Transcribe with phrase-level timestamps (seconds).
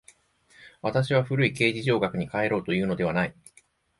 [0.81, 3.35] 私は古い形而上学に還ろうというのではない。